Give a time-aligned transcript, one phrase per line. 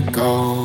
[0.00, 0.64] to go.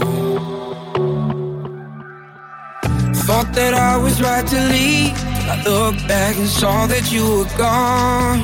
[3.26, 5.14] Thought that I was right to leave.
[5.54, 8.42] I looked back and saw that you were gone.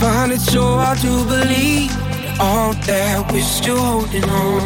[0.00, 1.90] Find it so hard to believe
[2.38, 4.62] all that we're still holding on.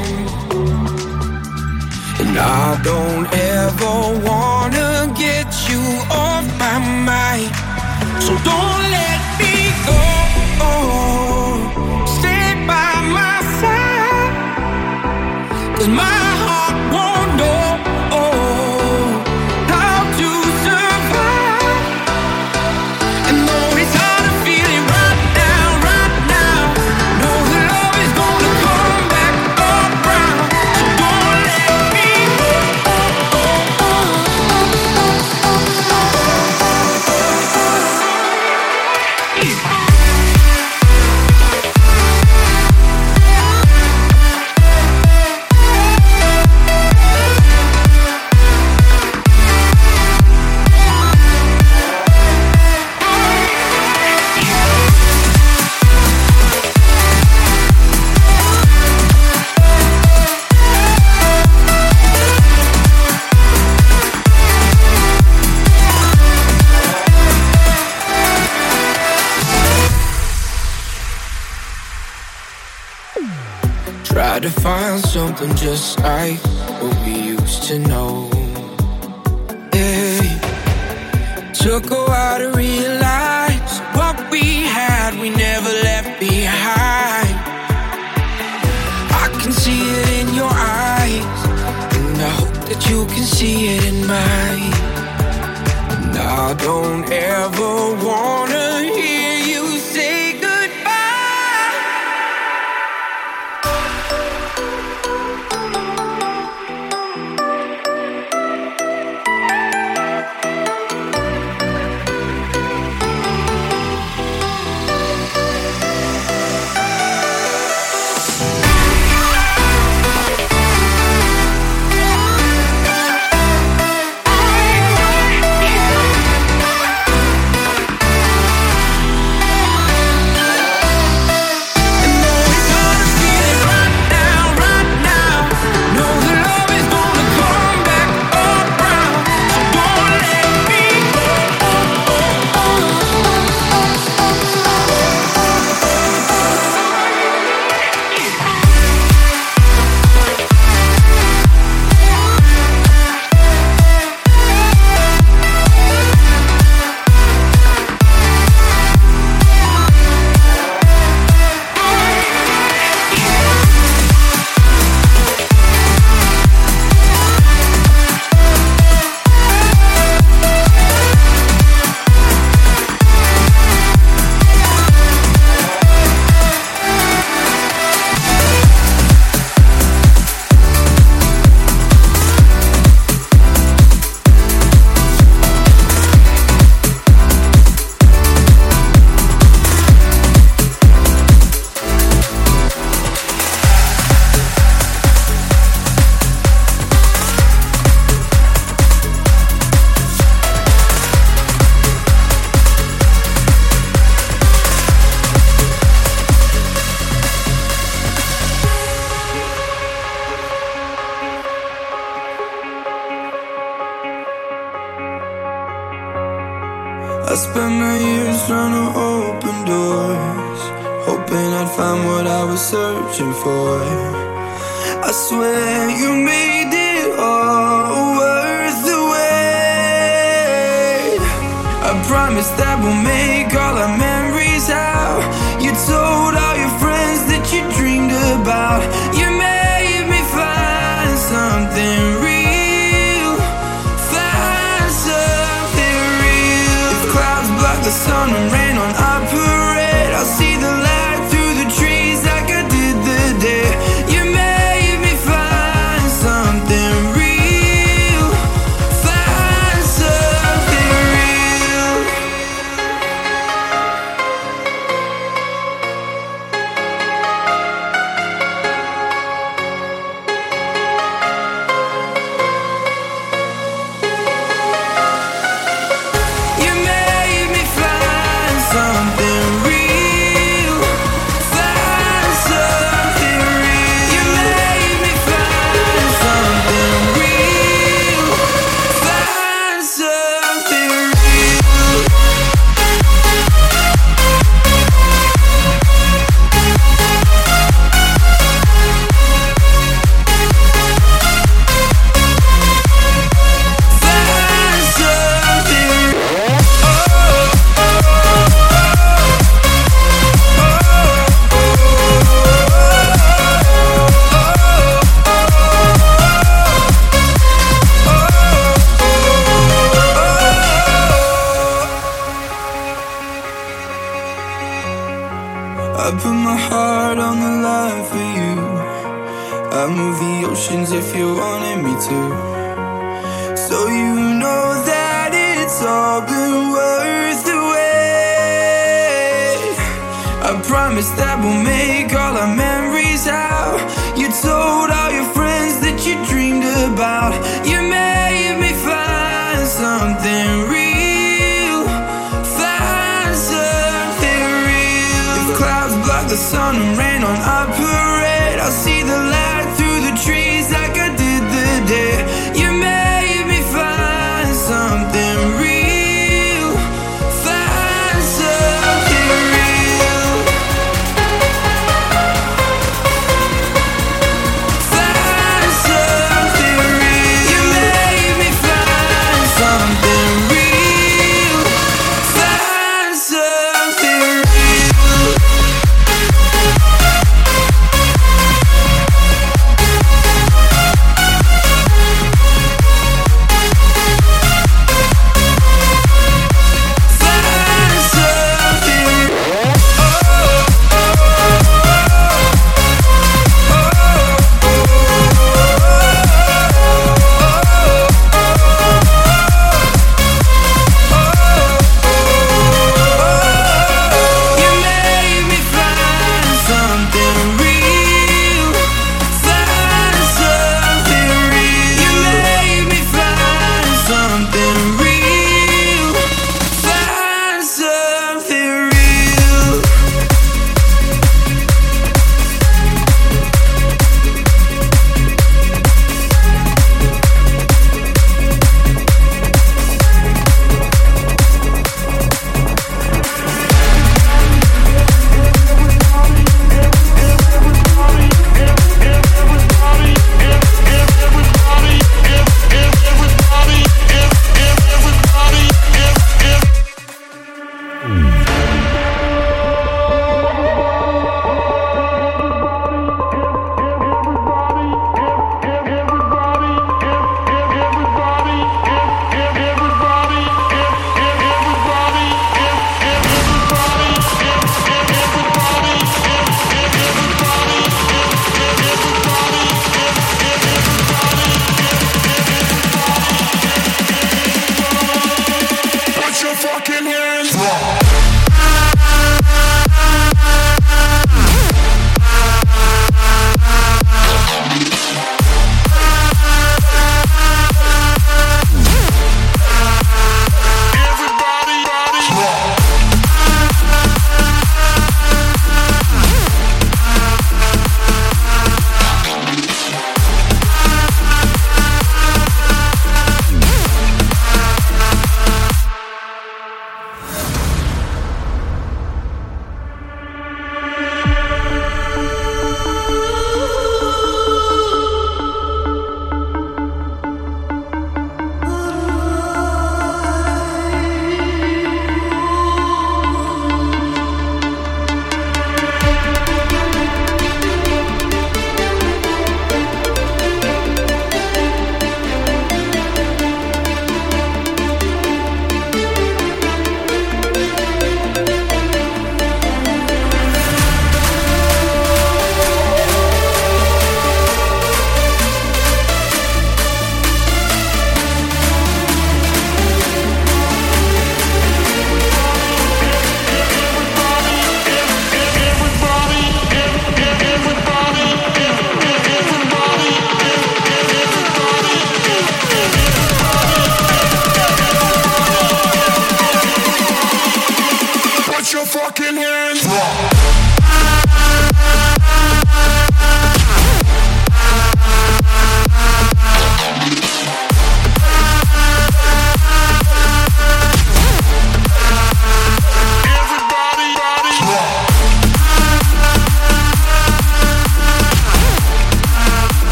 [2.21, 3.27] And I don't
[3.57, 3.97] ever
[4.29, 6.79] wanna get you off my
[7.11, 7.53] mind.
[8.25, 9.53] So don't let me
[9.87, 11.38] go.
[15.79, 16.38] Cause my
[75.39, 76.39] something just like
[76.81, 78.29] what we used to know.
[79.73, 81.53] Yeah.
[81.53, 87.35] Took a while to realize what we had, we never left behind.
[89.23, 91.41] I can see it in your eyes,
[91.97, 94.73] and I hope that you can see it in mine.
[95.93, 99.18] And I don't ever wanna hear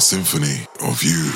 [0.00, 1.32] symphony of you.